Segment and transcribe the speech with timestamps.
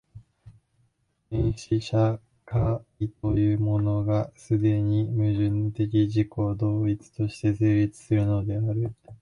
[1.29, 2.83] 原始社会
[3.21, 8.95] というものが、既に矛盾的自己同一として成立するのである。